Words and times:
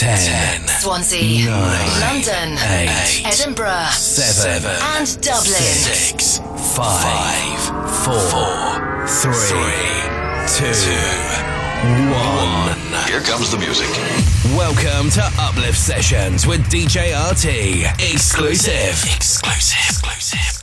10, 0.00 0.66
Swansea, 0.66 1.44
9, 1.44 2.00
London, 2.00 2.56
8, 2.56 3.22
Edinburgh, 3.26 3.84
7, 3.92 4.72
and 4.96 5.20
Dublin. 5.20 5.52
6, 5.52 6.38
5, 6.38 7.60
4, 8.06 9.06
3, 9.06 9.34
2, 10.48 10.64
1. 11.84 13.10
Here 13.10 13.20
comes 13.20 13.50
the 13.50 13.58
music. 13.58 13.90
Welcome 14.56 15.10
to 15.10 15.22
Uplift 15.38 15.76
Sessions 15.76 16.46
with 16.46 16.62
DJ 16.70 17.12
RT. 17.12 18.00
Exclusive. 18.00 19.04
Exclusive. 19.04 19.16
Exclusive. 19.16 19.76
Exclusive. 19.90 20.59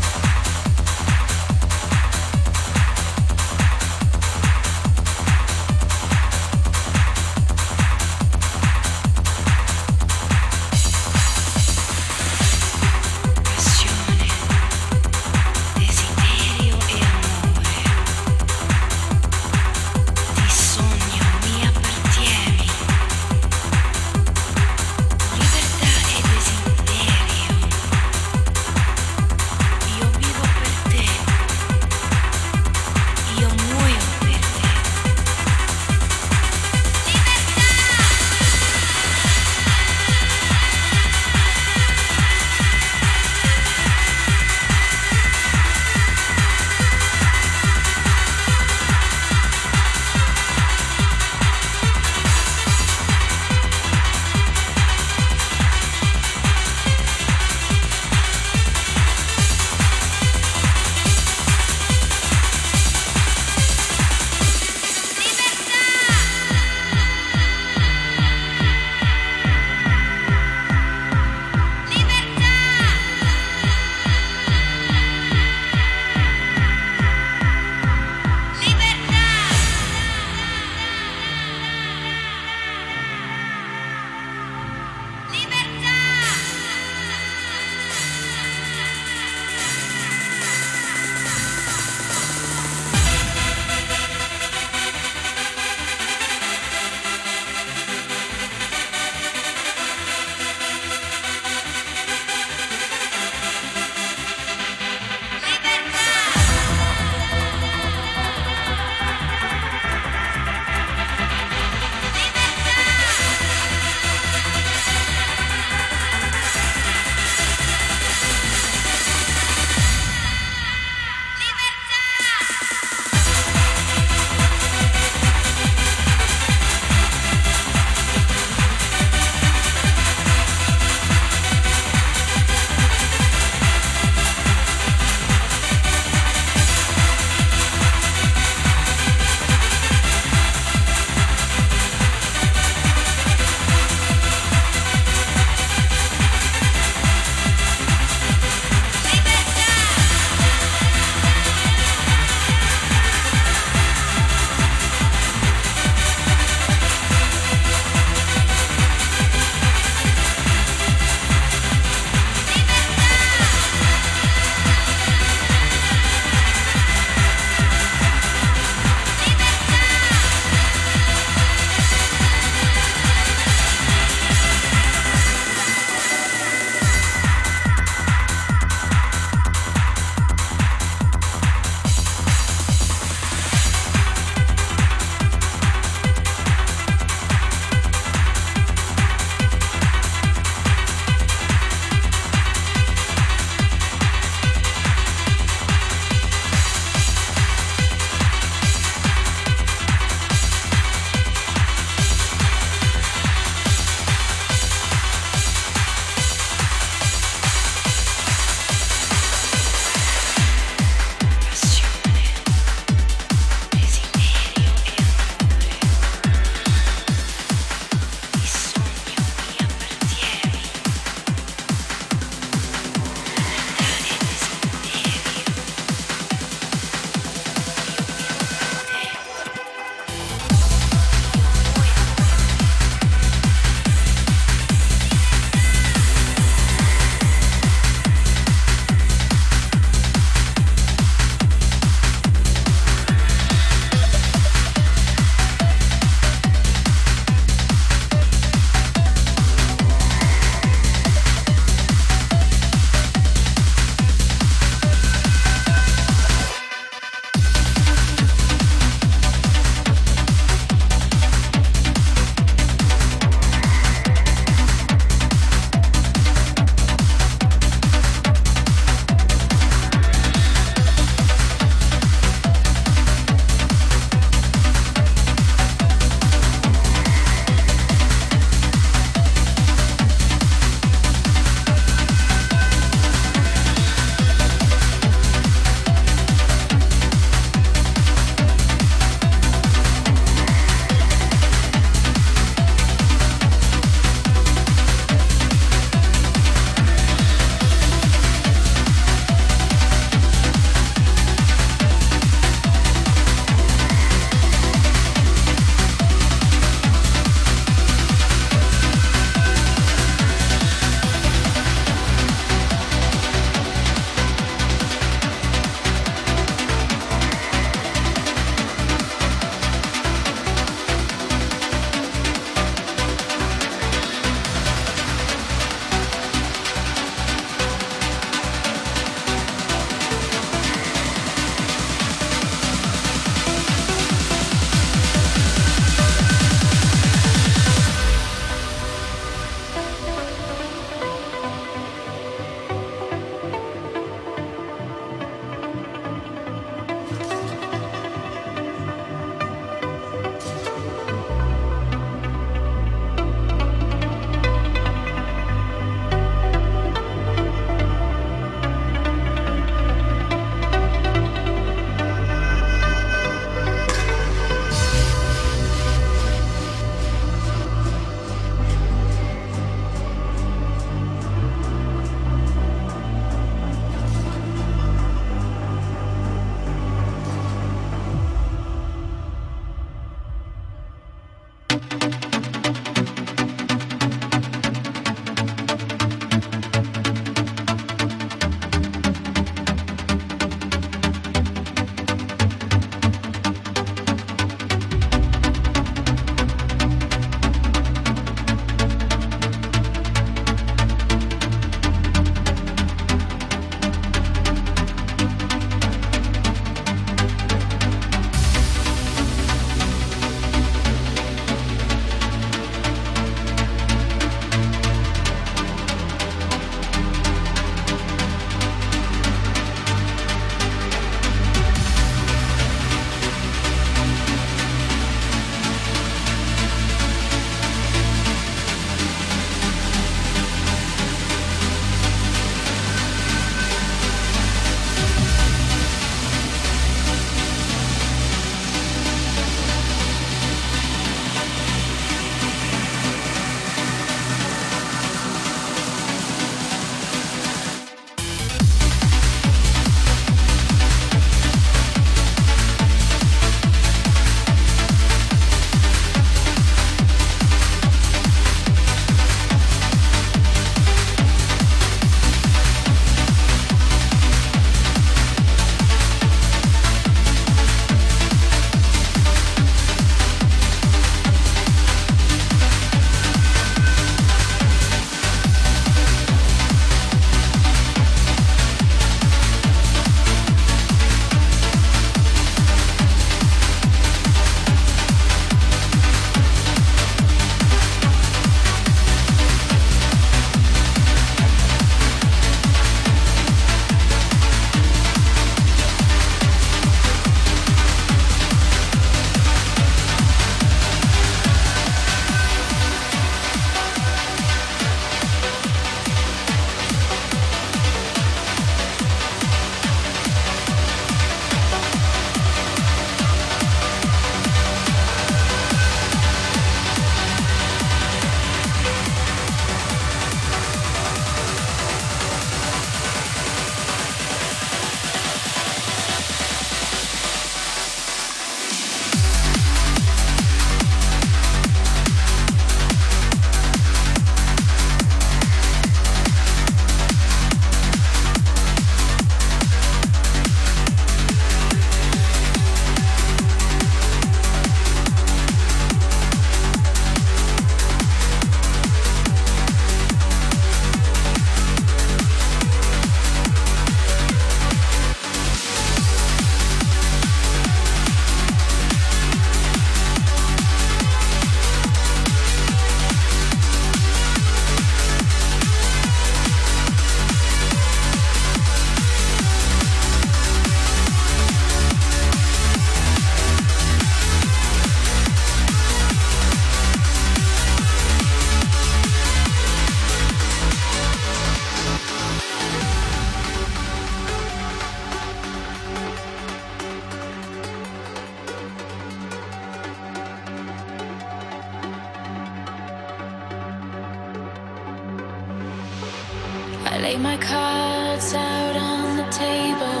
Lay 597.10 597.16
my 597.16 597.36
cards 597.38 598.34
out 598.34 598.76
on 598.76 599.16
the 599.16 599.24
table 599.32 600.00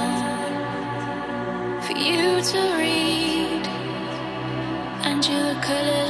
for 1.82 1.98
you 1.98 2.40
to 2.40 2.60
read, 2.78 3.66
and 5.02 5.26
you 5.26 5.36
look. 5.36 6.09